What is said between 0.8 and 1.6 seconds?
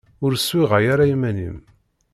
ara iman-im.